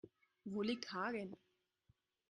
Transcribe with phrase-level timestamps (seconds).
[0.45, 1.37] Wo liegt Hagen?